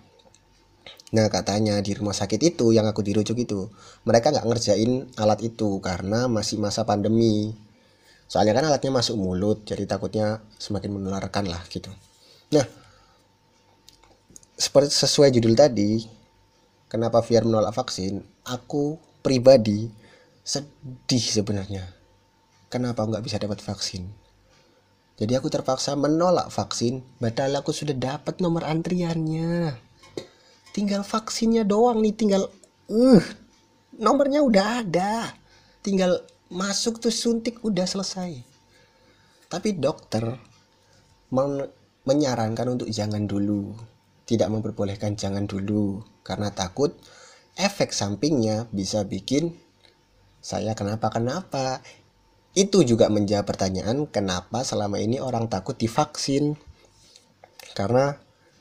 Nah 1.14 1.30
katanya 1.30 1.78
di 1.86 1.94
rumah 1.94 2.18
sakit 2.18 2.42
itu 2.42 2.74
yang 2.74 2.90
aku 2.90 3.06
dirujuk 3.06 3.38
itu 3.38 3.70
mereka 4.02 4.34
nggak 4.34 4.50
ngerjain 4.50 5.14
alat 5.14 5.46
itu 5.46 5.78
karena 5.78 6.26
masih 6.26 6.58
masa 6.58 6.82
pandemi. 6.90 7.54
Soalnya 8.26 8.58
kan 8.58 8.66
alatnya 8.66 8.90
masuk 8.90 9.16
mulut 9.22 9.62
jadi 9.62 9.86
takutnya 9.86 10.42
semakin 10.58 10.98
menularkan 10.98 11.46
lah 11.46 11.62
gitu. 11.70 11.94
Nah 12.50 12.66
seperti 14.58 14.90
sesuai 14.90 15.30
judul 15.38 15.54
tadi 15.54 16.02
kenapa 16.90 17.22
VR 17.22 17.46
menolak 17.46 17.78
vaksin? 17.78 18.26
Aku 18.50 18.98
pribadi 19.22 19.94
sedih 20.42 21.22
sebenarnya. 21.22 21.86
Kenapa 22.74 23.06
nggak 23.06 23.22
bisa 23.22 23.38
dapat 23.38 23.62
vaksin? 23.62 24.10
Jadi 25.14 25.38
aku 25.38 25.46
terpaksa 25.46 25.94
menolak 25.94 26.50
vaksin, 26.50 27.06
padahal 27.22 27.62
aku 27.62 27.70
sudah 27.70 27.94
dapat 27.94 28.42
nomor 28.42 28.66
antriannya. 28.66 29.78
Tinggal 30.74 31.06
vaksinnya 31.06 31.62
doang 31.62 32.02
nih 32.02 32.18
tinggal 32.18 32.50
uh 32.90 33.26
nomornya 33.94 34.42
udah 34.42 34.82
ada. 34.82 35.38
Tinggal 35.86 36.26
masuk 36.50 36.98
tuh 36.98 37.14
suntik 37.14 37.62
udah 37.62 37.86
selesai. 37.86 38.42
Tapi 39.54 39.78
dokter 39.78 40.34
men 41.30 41.70
menyarankan 42.10 42.74
untuk 42.74 42.90
jangan 42.90 43.30
dulu. 43.30 43.78
Tidak 44.26 44.50
memperbolehkan 44.50 45.14
jangan 45.14 45.46
dulu 45.46 46.02
karena 46.26 46.50
takut 46.50 46.96
efek 47.54 47.94
sampingnya 47.94 48.66
bisa 48.74 49.06
bikin 49.06 49.54
saya 50.44 50.74
kenapa 50.74 51.08
kenapa 51.14 51.80
itu 52.54 52.86
juga 52.86 53.10
menjawab 53.10 53.50
pertanyaan 53.50 54.06
kenapa 54.06 54.62
selama 54.62 55.02
ini 55.02 55.18
orang 55.18 55.50
takut 55.50 55.74
divaksin? 55.74 56.54
Karena 57.74 58.14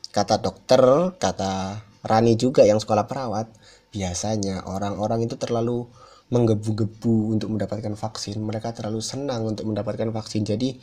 kata 0.08 0.40
dokter 0.40 0.80
kata 1.20 1.84
Rani 2.00 2.34
juga 2.40 2.64
yang 2.64 2.80
sekolah 2.80 3.04
perawat 3.04 3.52
biasanya 3.92 4.64
orang-orang 4.64 5.28
itu 5.28 5.36
terlalu 5.36 5.84
menggebu-gebu 6.32 7.36
untuk 7.36 7.52
mendapatkan 7.52 7.92
vaksin. 7.92 8.40
Mereka 8.40 8.72
terlalu 8.72 9.04
senang 9.04 9.44
untuk 9.44 9.68
mendapatkan 9.68 10.08
vaksin. 10.08 10.48
Jadi 10.48 10.80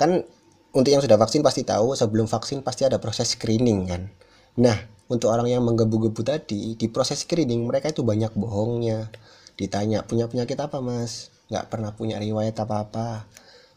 kan 0.00 0.24
untuk 0.72 0.88
yang 0.88 1.04
sudah 1.04 1.20
vaksin 1.20 1.44
pasti 1.44 1.68
tahu 1.68 1.92
sebelum 1.92 2.24
vaksin 2.24 2.64
pasti 2.64 2.88
ada 2.88 2.96
proses 2.96 3.36
screening 3.36 3.84
kan? 3.84 4.08
Nah 4.56 4.80
untuk 5.12 5.28
orang 5.28 5.52
yang 5.52 5.60
menggebu-gebu 5.68 6.24
tadi 6.24 6.80
di 6.80 6.86
proses 6.88 7.28
screening 7.28 7.68
mereka 7.68 7.92
itu 7.92 8.00
banyak 8.00 8.32
bohongnya. 8.32 9.12
Ditanya 9.60 10.00
punya 10.08 10.24
penyakit 10.32 10.56
apa 10.56 10.80
mas 10.80 11.28
nggak 11.52 11.68
pernah 11.68 11.92
punya 11.92 12.16
riwayat 12.16 12.56
apa-apa 12.56 13.28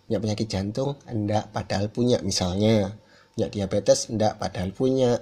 punya 0.06 0.22
penyakit 0.22 0.48
jantung 0.48 0.94
enggak 1.10 1.50
padahal 1.50 1.90
punya 1.90 2.22
misalnya. 2.22 2.94
Punya 3.34 3.48
diabetes 3.50 4.08
enggak 4.14 4.38
padahal 4.38 4.72
punya. 4.72 5.18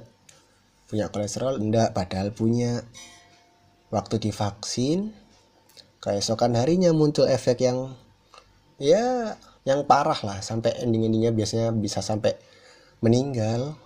Punya 0.85 1.07
kolesterol 1.09 1.57
enggak 1.57 1.95
padahal 1.95 2.35
punya. 2.35 2.83
Waktu 3.89 4.19
divaksin 4.19 5.13
keesokan 6.03 6.59
harinya 6.59 6.91
muncul 6.91 7.29
efek 7.29 7.63
yang 7.63 7.95
ya 8.75 9.33
yang 9.63 9.87
parah 9.87 10.19
lah. 10.19 10.39
Sampai 10.43 10.75
ending-endingnya 10.83 11.31
biasanya 11.31 11.71
bisa 11.71 12.03
sampai 12.03 12.35
meninggal. 12.99 13.79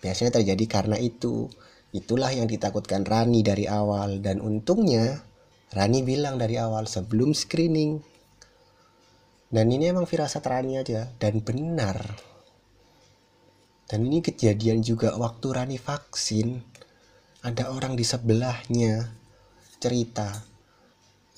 Biasanya 0.00 0.40
terjadi 0.40 0.64
karena 0.64 0.96
itu. 0.96 1.52
Itulah 1.92 2.32
yang 2.32 2.48
ditakutkan 2.48 3.04
Rani 3.04 3.44
dari 3.44 3.68
awal. 3.68 4.24
Dan 4.24 4.40
untungnya 4.40 5.20
Rani 5.70 6.02
bilang 6.02 6.34
dari 6.34 6.58
awal 6.58 6.90
sebelum 6.90 7.30
screening. 7.30 8.02
Dan 9.50 9.70
ini 9.70 9.86
emang 9.86 10.02
firasat 10.02 10.42
Rani 10.42 10.82
aja 10.82 11.06
dan 11.22 11.38
benar. 11.46 12.02
Dan 13.86 14.06
ini 14.06 14.18
kejadian 14.18 14.82
juga 14.82 15.14
waktu 15.14 15.46
Rani 15.54 15.78
vaksin 15.78 16.58
ada 17.46 17.70
orang 17.70 17.94
di 17.94 18.02
sebelahnya 18.02 19.14
cerita 19.78 20.42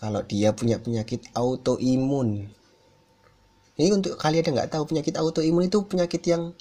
kalau 0.01 0.25
dia 0.25 0.57
punya 0.57 0.81
penyakit 0.81 1.29
autoimun. 1.37 2.49
Ini 3.77 3.89
untuk 3.93 4.17
kalian 4.17 4.49
yang 4.49 4.57
nggak 4.65 4.73
tahu 4.73 4.85
penyakit 4.89 5.17
autoimun 5.21 5.69
itu 5.69 5.85
penyakit 5.85 6.23
yang 6.25 6.57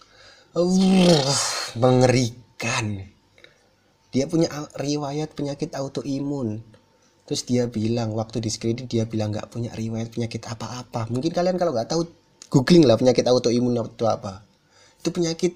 uh, 0.59 1.35
mengerikan. 1.79 3.07
Dia 4.11 4.27
punya 4.27 4.51
riwayat 4.75 5.35
penyakit 5.35 5.71
autoimun 5.71 6.70
terus 7.31 7.47
dia 7.47 7.63
bilang 7.63 8.11
waktu 8.11 8.43
di 8.43 8.51
screening 8.51 8.91
dia 8.91 9.07
bilang 9.07 9.31
nggak 9.31 9.47
punya 9.47 9.71
riwayat 9.71 10.11
penyakit 10.11 10.43
apa-apa. 10.51 11.07
Mungkin 11.07 11.31
kalian 11.31 11.55
kalau 11.55 11.71
nggak 11.71 11.87
tahu 11.87 12.03
googling 12.51 12.83
lah 12.83 12.99
penyakit 12.99 13.23
autoimun 13.23 13.71
itu 13.71 14.03
apa. 14.03 14.43
Itu 14.99 15.15
penyakit 15.15 15.55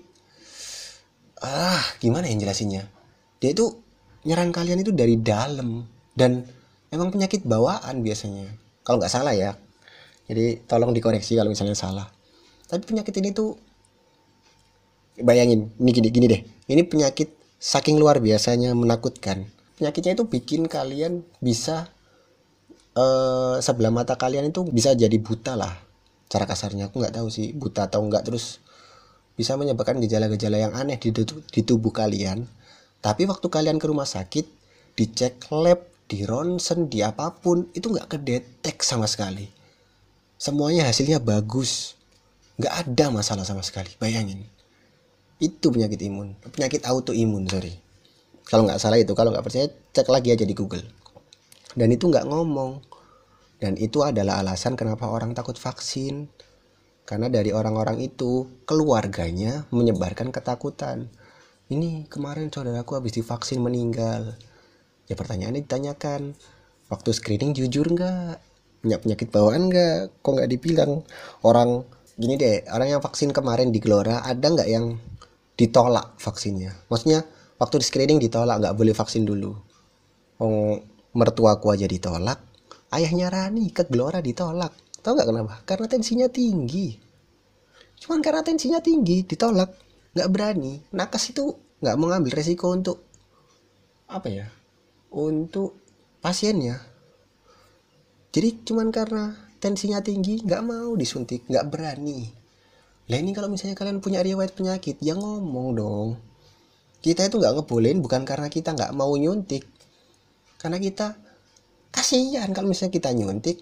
ah 1.44 1.84
gimana 2.00 2.32
yang 2.32 2.39
jelasinnya? 2.39 2.88
Dia 3.44 3.51
itu 3.51 3.75
nyerang 4.24 4.55
kalian 4.55 4.88
itu 4.88 4.96
dari 4.96 5.20
dalam. 5.20 5.84
Dan 6.15 6.48
emang 6.96 7.12
penyakit 7.12 7.44
bawaan 7.44 8.00
biasanya. 8.00 8.55
Kalau 8.88 9.03
nggak 9.03 9.12
salah 9.12 9.36
ya. 9.36 9.60
Jadi 10.32 10.63
tolong 10.63 10.96
dikoreksi 10.96 11.36
kalau 11.36 11.51
misalnya 11.51 11.75
salah. 11.75 12.08
Tapi 12.72 12.88
penyakit 12.88 13.12
ini 13.20 13.36
tuh 13.36 13.51
bayangin 15.20 15.75
ini 15.75 15.91
gini 15.91 16.08
gini 16.08 16.25
deh. 16.32 16.41
Ini 16.72 16.88
penyakit 16.88 17.36
saking 17.60 18.00
luar 18.00 18.24
biasanya 18.24 18.72
menakutkan 18.72 19.51
penyakitnya 19.75 20.15
itu 20.15 20.25
bikin 20.27 20.67
kalian 20.72 21.24
bisa 21.44 21.91
uh, 22.96 23.60
sebelah 23.60 23.91
mata 23.91 24.15
kalian 24.15 24.50
itu 24.50 24.63
bisa 24.67 24.96
jadi 24.96 25.15
buta 25.20 25.60
lah. 25.60 25.75
Cara 26.32 26.50
kasarnya 26.50 26.89
aku 26.89 27.03
nggak 27.03 27.22
tahu 27.22 27.27
sih 27.29 27.53
buta 27.53 27.88
atau 27.88 28.01
enggak 28.01 28.25
terus 28.25 28.63
bisa 29.36 29.60
menyebabkan 29.60 30.00
gejala-gejala 30.00 30.58
yang 30.58 30.74
aneh 30.74 30.98
di, 30.98 31.12
di 31.12 31.62
tubuh 31.62 31.91
kalian. 31.91 32.48
Tapi 33.03 33.29
waktu 33.29 33.48
kalian 33.51 33.77
ke 33.77 33.86
rumah 33.86 34.08
sakit 34.08 34.48
dicek 34.96 35.51
lab 35.51 35.86
di 36.10 36.24
ronsen 36.25 36.88
di 36.88 37.03
apa 37.03 37.36
pun 37.36 37.70
itu 37.75 37.91
nggak 37.91 38.17
kedetek 38.17 38.82
sama 38.82 39.05
sekali. 39.05 39.46
Semuanya 40.39 40.89
hasilnya 40.89 41.22
bagus. 41.22 41.94
Nggak 42.55 42.74
ada 42.88 43.05
masalah 43.12 43.44
sama 43.44 43.62
sekali 43.62 43.91
bayangin. 44.00 44.48
Itu 45.36 45.67
penyakit 45.67 46.00
imun 46.00 46.39
penyakit 46.48 46.88
autoimun 46.88 47.51
sorry 47.51 47.85
kalau 48.46 48.70
nggak 48.70 48.78
salah 48.78 49.02
itu 49.02 49.18
kalau 49.18 49.34
nggak 49.34 49.42
percaya 49.42 49.66
cek 49.70 50.06
lagi 50.14 50.30
aja 50.30 50.46
di 50.46 50.54
Google. 50.54 50.86
Dan 51.74 51.90
itu 51.90 52.06
nggak 52.08 52.30
ngomong. 52.30 52.78
Dan 53.58 53.74
itu 53.82 54.06
adalah 54.06 54.46
alasan 54.46 54.78
kenapa 54.78 55.10
orang 55.10 55.34
takut 55.34 55.58
vaksin. 55.58 56.30
Karena 57.06 57.30
dari 57.30 57.50
orang-orang 57.50 58.02
itu 58.02 58.62
keluarganya 58.70 59.66
menyebarkan 59.74 60.30
ketakutan. 60.30 61.10
Ini 61.70 62.06
kemarin 62.06 62.54
saudaraku 62.54 63.02
habis 63.02 63.18
divaksin 63.18 63.62
meninggal. 63.62 64.38
Ya 65.10 65.18
pertanyaannya 65.18 65.66
ditanyakan 65.66 66.38
waktu 66.90 67.10
screening 67.14 67.58
jujur 67.58 67.90
nggak? 67.90 68.38
Punya 68.86 68.98
penyakit 69.02 69.34
bawaan 69.34 69.74
nggak? 69.74 70.22
Kok 70.22 70.32
nggak 70.38 70.50
dibilang? 70.50 71.02
Orang 71.42 71.90
gini 72.14 72.38
deh 72.38 72.62
orang 72.70 72.94
yang 72.98 73.02
vaksin 73.02 73.34
kemarin 73.34 73.74
di 73.74 73.82
Gelora 73.82 74.22
ada 74.22 74.46
nggak 74.46 74.70
yang 74.70 74.98
ditolak 75.58 76.18
vaksinnya? 76.22 76.74
Maksudnya 76.90 77.25
waktu 77.62 77.76
di 77.82 77.86
screening 77.86 78.20
ditolak 78.20 78.62
nggak 78.62 78.76
boleh 78.76 78.94
vaksin 78.96 79.24
dulu. 79.24 79.52
Oh, 80.40 80.76
mertuaku 81.16 81.72
aja 81.72 81.88
ditolak 81.88 82.56
ayahnya 82.96 83.28
Rani 83.28 83.76
ke 83.76 83.84
Gelora 83.92 84.24
ditolak. 84.24 84.72
Tahu 85.04 85.12
nggak 85.20 85.30
kenapa? 85.30 85.56
Karena 85.68 85.86
tensinya 85.92 86.28
tinggi. 86.32 86.96
Cuman 88.00 88.24
karena 88.24 88.42
tensinya 88.42 88.80
tinggi 88.80 89.28
ditolak. 89.28 89.70
Nggak 90.16 90.30
berani. 90.32 90.80
Nakes 90.96 91.36
itu 91.36 91.52
nggak 91.84 91.98
mengambil 92.00 92.32
resiko 92.40 92.72
untuk 92.72 93.04
apa 94.08 94.28
ya 94.32 94.48
untuk 95.12 95.76
pasiennya. 96.24 96.80
Jadi 98.32 98.64
cuman 98.68 98.92
karena 98.92 99.36
tensinya 99.60 100.00
tinggi 100.00 100.44
nggak 100.44 100.64
mau 100.64 100.96
disuntik 100.96 101.44
nggak 101.52 101.68
berani. 101.68 102.32
Lah 103.06 103.22
ini 103.22 103.32
kalau 103.38 103.54
misalnya 103.54 103.78
kalian 103.78 104.02
punya 104.02 104.26
riwayat 104.26 104.58
penyakit 104.58 104.98
ya 104.98 105.14
ngomong 105.14 105.68
dong 105.78 106.10
kita 107.02 107.28
itu 107.28 107.36
nggak 107.42 107.62
ngebolehin 107.62 108.00
bukan 108.00 108.24
karena 108.24 108.48
kita 108.52 108.75
nggak 108.75 108.92
mau 108.96 109.12
nyuntik. 109.16 109.66
Karena 110.60 110.82
kita 110.82 111.16
kasihan 111.92 112.50
kalau 112.52 112.72
misalnya 112.72 112.94
kita 112.94 113.10
nyuntik. 113.16 113.62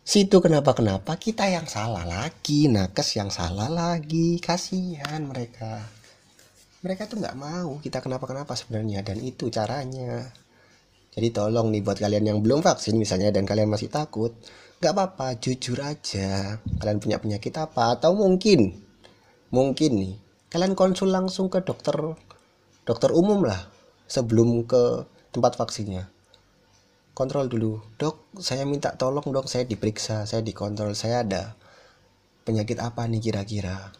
Situ 0.00 0.42
kenapa 0.42 0.74
kenapa 0.74 1.14
kita 1.20 1.46
yang 1.46 1.68
salah 1.70 2.02
lagi 2.02 2.66
nakes 2.66 3.14
yang 3.14 3.30
salah 3.30 3.68
lagi. 3.70 4.40
Kasihan 4.40 5.22
mereka. 5.22 5.86
Mereka 6.80 7.06
tuh 7.06 7.20
nggak 7.20 7.36
mau 7.36 7.76
kita 7.78 8.00
kenapa 8.00 8.24
kenapa 8.24 8.56
sebenarnya 8.56 9.04
dan 9.04 9.20
itu 9.20 9.52
caranya. 9.52 10.32
Jadi 11.10 11.28
tolong 11.34 11.68
nih 11.74 11.82
buat 11.82 11.98
kalian 11.98 12.24
yang 12.30 12.38
belum 12.40 12.62
vaksin 12.62 12.94
misalnya 12.94 13.34
dan 13.34 13.44
kalian 13.44 13.68
masih 13.68 13.90
takut 13.90 14.32
nggak 14.80 14.96
apa-apa 14.96 15.36
jujur 15.36 15.76
aja. 15.84 16.56
Kalian 16.80 16.98
punya 17.04 17.20
penyakit 17.20 17.52
apa? 17.60 18.00
Atau 18.00 18.16
mungkin 18.16 18.80
mungkin 19.52 19.90
nih 20.00 20.14
kalian 20.50 20.74
konsul 20.74 21.14
langsung 21.14 21.46
ke 21.46 21.62
dokter 21.62 21.94
dokter 22.82 23.14
umum 23.14 23.46
lah 23.46 23.70
sebelum 24.10 24.66
ke 24.66 25.06
tempat 25.30 25.54
vaksinnya. 25.54 26.10
Kontrol 27.14 27.46
dulu. 27.46 27.78
Dok 27.94 28.34
saya 28.42 28.66
minta 28.66 28.98
tolong 28.98 29.22
dok 29.30 29.46
saya 29.46 29.62
diperiksa 29.62 30.26
saya 30.26 30.42
dikontrol 30.42 30.98
saya 30.98 31.22
ada 31.22 31.54
penyakit 32.42 32.82
apa 32.82 33.06
nih 33.06 33.22
kira-kira? 33.22 33.94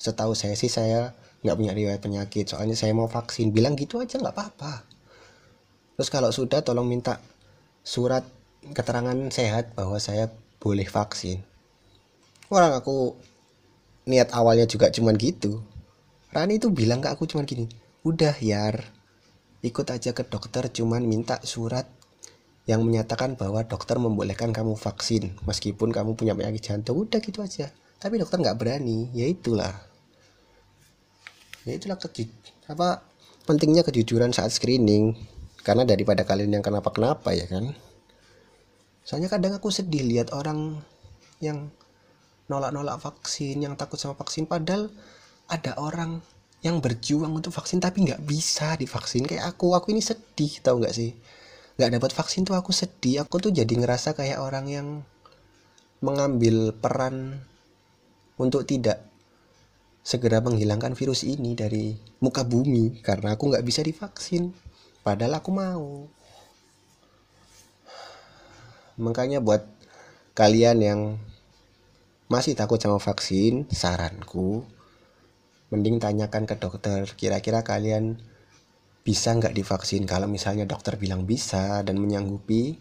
Setahu 0.00 0.32
saya 0.32 0.56
sih 0.56 0.72
saya 0.72 1.12
nggak 1.44 1.56
punya 1.56 1.72
riwayat 1.76 2.00
penyakit 2.00 2.48
soalnya 2.48 2.80
saya 2.80 2.96
mau 2.96 3.08
vaksin. 3.08 3.52
Bilang 3.52 3.76
gitu 3.76 4.00
aja 4.00 4.16
nggak 4.16 4.32
apa-apa. 4.32 4.88
Terus 6.00 6.08
kalau 6.08 6.32
sudah 6.32 6.64
tolong 6.64 6.88
minta 6.88 7.20
surat 7.84 8.24
keterangan 8.72 9.28
sehat 9.28 9.76
bahwa 9.76 10.00
saya 10.00 10.32
boleh 10.56 10.88
vaksin. 10.88 11.44
Orang 12.48 12.72
aku 12.72 13.20
niat 14.08 14.32
awalnya 14.32 14.64
juga 14.64 14.88
cuman 14.88 15.20
gitu 15.20 15.60
Rani 16.30 16.62
itu 16.62 16.70
bilang 16.70 17.02
ke 17.02 17.10
aku 17.10 17.26
cuman 17.26 17.42
gini 17.42 17.66
udah 18.06 18.38
yar. 18.38 18.86
Ikut 19.60 19.84
aja 19.90 20.16
ke 20.16 20.24
dokter 20.24 20.70
cuman 20.72 21.04
minta 21.04 21.42
surat 21.44 21.84
yang 22.64 22.86
menyatakan 22.86 23.34
bahwa 23.34 23.60
dokter 23.66 23.98
membolehkan 23.98 24.54
kamu 24.54 24.78
vaksin 24.78 25.36
meskipun 25.44 25.90
kamu 25.90 26.14
punya 26.14 26.32
penyakit 26.32 26.70
jantung. 26.70 27.02
Udah 27.02 27.18
gitu 27.18 27.42
aja. 27.42 27.68
Tapi 28.00 28.16
dokter 28.16 28.40
nggak 28.40 28.56
berani. 28.56 29.10
Ya 29.12 29.26
itulah. 29.26 29.74
Ya 31.68 31.76
itulah 31.76 32.00
keju 32.00 32.24
apa 32.70 33.04
pentingnya 33.44 33.82
kejujuran 33.82 34.30
saat 34.30 34.54
screening. 34.54 35.18
Karena 35.60 35.84
daripada 35.84 36.24
kalian 36.24 36.56
yang 36.56 36.64
kenapa 36.64 36.88
kenapa 36.94 37.36
ya 37.36 37.44
kan? 37.44 37.76
Soalnya 39.04 39.28
kadang 39.28 39.52
aku 39.58 39.68
sedih 39.68 40.06
lihat 40.06 40.32
orang 40.32 40.80
yang 41.42 41.68
nolak-nolak 42.48 42.96
vaksin 43.02 43.60
yang 43.60 43.74
takut 43.76 44.00
sama 44.00 44.16
vaksin 44.16 44.48
padahal 44.48 44.88
ada 45.50 45.74
orang 45.82 46.22
yang 46.62 46.78
berjuang 46.78 47.34
untuk 47.34 47.50
vaksin 47.50 47.82
tapi 47.82 48.06
nggak 48.06 48.22
bisa 48.22 48.78
divaksin. 48.78 49.26
Kayak 49.26 49.50
aku 49.56 49.74
aku 49.74 49.90
ini 49.90 50.00
sedih 50.04 50.62
tau 50.62 50.78
nggak 50.78 50.94
sih? 50.94 51.10
Nggak 51.76 51.90
dapat 51.98 52.10
vaksin 52.14 52.46
tuh 52.46 52.54
aku 52.54 52.70
sedih. 52.70 53.26
Aku 53.26 53.42
tuh 53.42 53.50
jadi 53.50 53.68
ngerasa 53.68 54.14
kayak 54.14 54.38
orang 54.38 54.66
yang 54.70 54.88
mengambil 56.00 56.72
peran 56.76 57.42
untuk 58.38 58.64
tidak 58.64 59.04
segera 60.00 60.40
menghilangkan 60.40 60.96
virus 60.96 61.28
ini 61.28 61.52
dari 61.52 61.92
muka 62.24 62.40
bumi 62.40 63.04
karena 63.04 63.36
aku 63.36 63.52
nggak 63.52 63.66
bisa 63.66 63.82
divaksin. 63.84 64.54
Padahal 65.02 65.40
aku 65.40 65.50
mau. 65.50 66.08
Makanya 69.00 69.40
buat 69.40 69.64
kalian 70.36 70.78
yang 70.84 71.00
masih 72.28 72.52
takut 72.52 72.76
sama 72.76 73.00
vaksin 73.00 73.64
saranku 73.72 74.62
mending 75.70 76.02
tanyakan 76.02 76.44
ke 76.44 76.54
dokter 76.58 77.06
kira-kira 77.14 77.62
kalian 77.62 78.18
bisa 79.06 79.32
nggak 79.34 79.54
divaksin? 79.56 80.04
Kalau 80.04 80.26
misalnya 80.26 80.66
dokter 80.66 80.98
bilang 81.00 81.24
bisa 81.24 81.80
dan 81.86 81.96
menyanggupi 81.96 82.76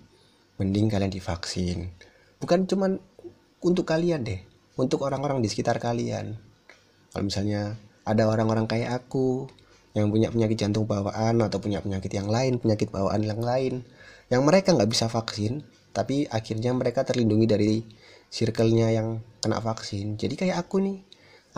mending 0.59 0.91
kalian 0.91 1.13
divaksin. 1.13 1.93
Bukan 2.41 2.67
cuman 2.67 2.99
untuk 3.63 3.87
kalian 3.87 4.25
deh 4.25 4.41
untuk 4.75 5.05
orang-orang 5.07 5.39
di 5.39 5.47
sekitar 5.47 5.79
kalian. 5.79 6.35
Kalau 7.13 7.23
misalnya 7.25 7.79
ada 8.03 8.27
orang-orang 8.27 8.65
kayak 8.67 9.05
aku 9.05 9.47
yang 9.97 10.13
punya 10.13 10.29
penyakit 10.29 10.57
jantung 10.57 10.85
bawaan 10.85 11.41
atau 11.41 11.57
punya 11.57 11.81
penyakit 11.81 12.13
yang 12.13 12.29
lain 12.29 12.61
penyakit 12.61 12.93
bawaan 12.93 13.25
yang 13.25 13.41
lain 13.41 13.81
yang 14.29 14.45
mereka 14.45 14.69
nggak 14.69 14.85
bisa 14.85 15.09
vaksin 15.09 15.65
tapi 15.89 16.29
akhirnya 16.29 16.69
mereka 16.77 17.01
terlindungi 17.01 17.47
dari 17.49 17.81
circle-nya 18.29 18.93
yang 18.93 19.25
kena 19.41 19.57
vaksin. 19.57 20.15
Jadi 20.15 20.37
kayak 20.37 20.61
aku 20.61 20.77
nih 20.85 20.97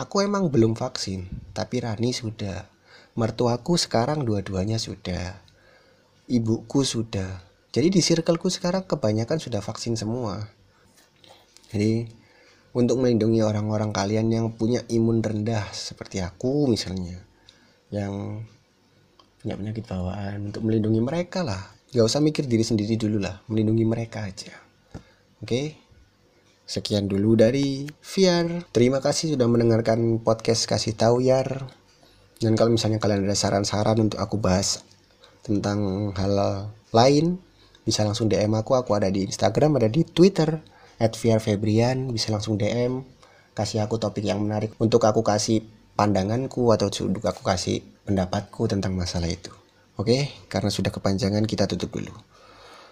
aku 0.00 0.24
emang 0.24 0.48
belum 0.48 0.76
vaksin 0.78 1.28
tapi 1.52 1.84
Rani 1.84 2.12
sudah. 2.12 2.68
Mertuaku 3.12 3.76
sekarang 3.76 4.24
dua-duanya 4.24 4.80
sudah. 4.80 5.36
Ibuku 6.32 6.80
sudah. 6.80 7.44
Jadi 7.72 7.88
di 7.92 8.00
circleku 8.00 8.48
sekarang 8.48 8.88
kebanyakan 8.88 9.36
sudah 9.36 9.60
vaksin 9.60 9.96
semua. 10.00 10.48
Jadi 11.72 12.08
untuk 12.72 13.04
melindungi 13.04 13.44
orang-orang 13.44 13.92
kalian 13.92 14.32
yang 14.32 14.46
punya 14.56 14.80
imun 14.88 15.20
rendah 15.20 15.68
seperti 15.76 16.24
aku 16.24 16.68
misalnya 16.72 17.20
yang 17.92 18.44
punya 19.44 19.60
penyakit 19.60 19.84
bawaan 19.84 20.48
untuk 20.48 20.64
melindungi 20.64 21.04
mereka 21.04 21.44
lah. 21.44 21.60
Gak 21.92 22.08
usah 22.08 22.24
mikir 22.24 22.48
diri 22.48 22.64
sendiri 22.64 22.96
dulu 22.96 23.20
lah 23.20 23.44
melindungi 23.48 23.84
mereka 23.84 24.24
aja. 24.24 24.56
Oke 25.44 25.76
sekian 26.72 27.04
dulu 27.04 27.36
dari 27.36 27.84
Fiar 28.00 28.64
terima 28.72 29.04
kasih 29.04 29.36
sudah 29.36 29.44
mendengarkan 29.44 30.24
podcast 30.24 30.64
kasih 30.64 30.96
tahu 30.96 31.20
Yar 31.20 31.68
dan 32.40 32.56
kalau 32.56 32.72
misalnya 32.72 32.96
kalian 32.96 33.28
ada 33.28 33.36
saran-saran 33.36 34.00
untuk 34.00 34.16
aku 34.16 34.40
bahas 34.40 34.80
tentang 35.44 36.08
hal 36.16 36.32
lain 36.96 37.36
bisa 37.84 38.08
langsung 38.08 38.32
DM 38.32 38.56
aku 38.56 38.72
aku 38.72 38.96
ada 38.96 39.12
di 39.12 39.28
Instagram 39.28 39.76
ada 39.76 39.92
di 39.92 40.08
Twitter 40.08 40.64
at 40.96 41.12
Febrian 41.12 42.08
bisa 42.08 42.32
langsung 42.32 42.56
DM 42.56 43.04
kasih 43.52 43.84
aku 43.84 44.00
topik 44.00 44.24
yang 44.24 44.40
menarik 44.40 44.72
untuk 44.80 45.04
aku 45.04 45.20
kasih 45.20 45.60
pandanganku 45.92 46.72
atau 46.72 46.88
untuk 47.04 47.24
aku 47.28 47.44
kasih 47.44 47.84
pendapatku 48.08 48.64
tentang 48.68 48.96
masalah 48.96 49.28
itu. 49.28 49.52
Oke, 50.00 50.32
karena 50.48 50.72
sudah 50.72 50.88
kepanjangan 50.88 51.44
kita 51.44 51.68
tutup 51.68 51.92
dulu. 51.92 52.16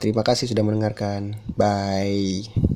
Terima 0.00 0.20
kasih 0.24 0.48
sudah 0.48 0.64
mendengarkan. 0.64 1.36
Bye. 1.56 2.69